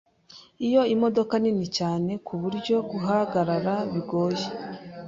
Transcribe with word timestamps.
Iyo 0.67 0.81
modoka 1.01 1.33
nini 1.43 1.67
cyane 1.77 2.11
kuburyo 2.27 2.75
guhagarara 2.89 3.73
bigoye. 3.91 4.45